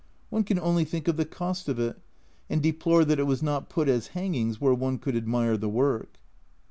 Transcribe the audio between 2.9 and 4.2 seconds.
that it was not put as